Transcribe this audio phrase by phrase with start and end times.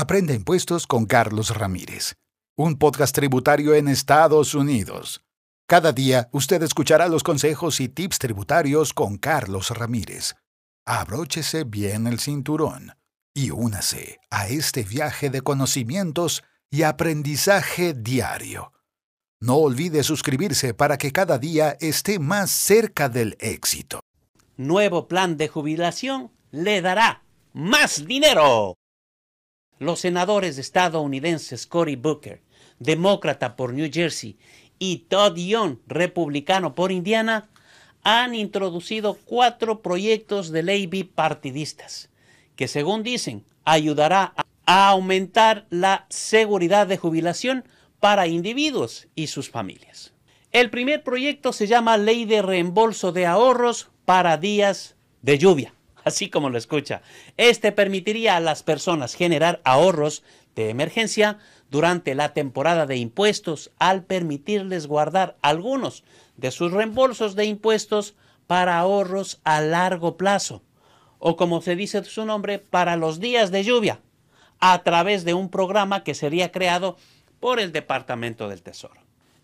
[0.00, 2.14] Aprende impuestos con Carlos Ramírez,
[2.56, 5.20] un podcast tributario en Estados Unidos.
[5.68, 10.36] Cada día usted escuchará los consejos y tips tributarios con Carlos Ramírez.
[10.86, 12.94] Abróchese bien el cinturón
[13.34, 18.72] y únase a este viaje de conocimientos y aprendizaje diario.
[19.38, 24.00] No olvide suscribirse para que cada día esté más cerca del éxito.
[24.56, 27.22] Nuevo plan de jubilación le dará
[27.52, 28.79] más dinero.
[29.80, 32.42] Los senadores estadounidenses Cory Booker,
[32.80, 34.36] demócrata por New Jersey,
[34.78, 37.48] y Todd Young, republicano por Indiana,
[38.02, 42.10] han introducido cuatro proyectos de ley bipartidistas
[42.56, 44.34] que, según dicen, ayudará
[44.66, 47.64] a aumentar la seguridad de jubilación
[48.00, 50.12] para individuos y sus familias.
[50.52, 55.72] El primer proyecto se llama Ley de Reembolso de Ahorros para Días de Lluvia,
[56.10, 57.02] así como lo escucha.
[57.36, 60.22] Este permitiría a las personas generar ahorros
[60.54, 61.38] de emergencia
[61.70, 66.04] durante la temporada de impuestos al permitirles guardar algunos
[66.36, 68.14] de sus reembolsos de impuestos
[68.46, 70.62] para ahorros a largo plazo,
[71.18, 74.00] o como se dice su nombre, para los días de lluvia,
[74.58, 76.96] a través de un programa que sería creado
[77.38, 79.00] por el Departamento del Tesoro.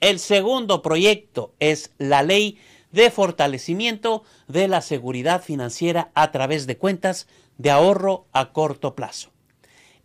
[0.00, 2.58] El segundo proyecto es la ley
[2.92, 9.30] de fortalecimiento de la seguridad financiera a través de cuentas de ahorro a corto plazo.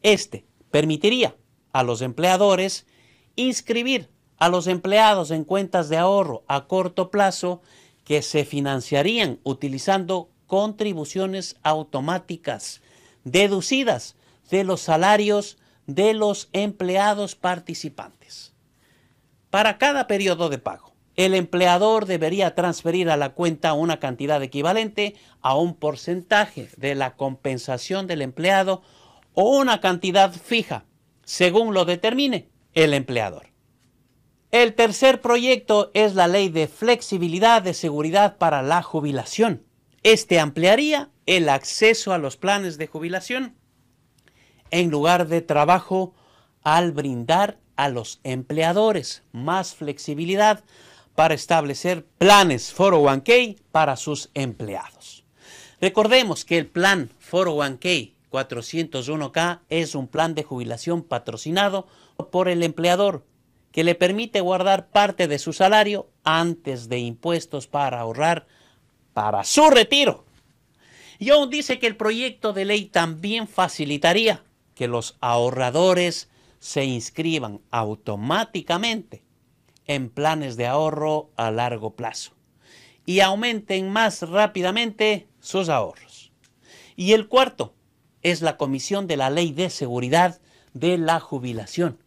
[0.02, 1.36] Este permitiría
[1.72, 2.86] a los empleadores
[3.36, 7.61] inscribir a los empleados en cuentas de ahorro a corto plazo
[8.03, 12.81] que se financiarían utilizando contribuciones automáticas
[13.23, 14.16] deducidas
[14.50, 18.53] de los salarios de los empleados participantes.
[19.50, 25.16] Para cada periodo de pago, el empleador debería transferir a la cuenta una cantidad equivalente
[25.41, 28.81] a un porcentaje de la compensación del empleado
[29.33, 30.85] o una cantidad fija,
[31.23, 33.47] según lo determine el empleador.
[34.52, 39.63] El tercer proyecto es la ley de flexibilidad de seguridad para la jubilación.
[40.03, 43.56] Este ampliaría el acceso a los planes de jubilación
[44.72, 46.13] en lugar de trabajo
[46.63, 50.63] al brindar a los empleadores más flexibilidad
[51.16, 55.24] para establecer planes 401k para sus empleados.
[55.81, 61.88] Recordemos que el plan 401k 401k es un plan de jubilación patrocinado
[62.31, 63.26] por el empleador
[63.72, 68.47] que le permite guardar parte de su salario antes de impuestos para ahorrar
[69.14, 70.26] para su retiro.
[71.20, 74.44] Young dice que el proyecto de ley también facilitaría
[74.76, 79.25] que los ahorradores se inscriban automáticamente
[79.88, 82.34] en planes de ahorro a largo plazo
[83.06, 86.31] y aumenten más rápidamente sus ahorros.
[86.96, 87.73] Y el cuarto
[88.22, 90.40] es la Comisión de la Ley de Seguridad
[90.73, 92.00] de la Jubilación.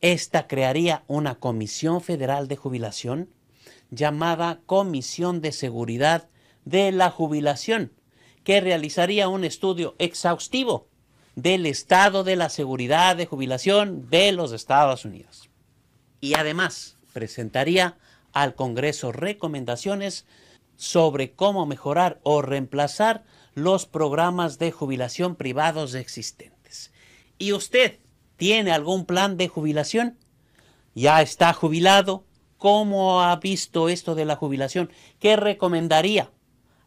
[0.00, 3.30] Esta crearía una Comisión Federal de Jubilación
[3.90, 6.28] llamada Comisión de Seguridad
[6.64, 7.92] de la Jubilación,
[8.44, 10.88] que realizaría un estudio exhaustivo
[11.36, 15.48] del estado de la seguridad de jubilación de los Estados Unidos.
[16.22, 17.98] Y además presentaría
[18.32, 20.24] al Congreso recomendaciones
[20.76, 23.24] sobre cómo mejorar o reemplazar
[23.54, 26.92] los programas de jubilación privados existentes.
[27.38, 27.98] ¿Y usted
[28.36, 30.16] tiene algún plan de jubilación?
[30.94, 32.24] ¿Ya está jubilado?
[32.56, 34.92] ¿Cómo ha visto esto de la jubilación?
[35.18, 36.30] ¿Qué recomendaría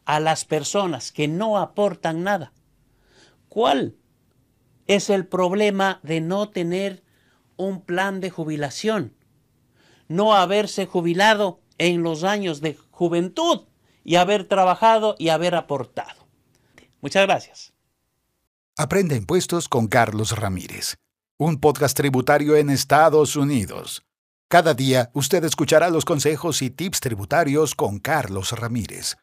[0.05, 2.53] a las personas que no aportan nada?
[3.49, 3.97] ¿Cuál
[4.87, 7.03] es el problema de no tener
[7.57, 9.13] un plan de jubilación,
[10.07, 13.61] no haberse jubilado en los años de juventud
[14.03, 16.27] y haber trabajado y haber aportado.
[17.01, 17.73] Muchas gracias.
[18.77, 20.97] Aprende impuestos con Carlos Ramírez,
[21.37, 24.03] un podcast tributario en Estados Unidos.
[24.47, 29.15] Cada día usted escuchará los consejos y tips tributarios con Carlos Ramírez.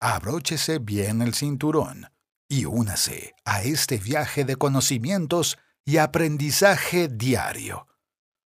[0.00, 2.10] Abróchese bien el cinturón
[2.48, 7.86] y únase a este viaje de conocimientos y aprendizaje diario.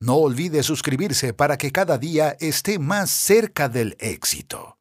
[0.05, 4.77] No olvide suscribirse para que cada día esté más cerca del éxito.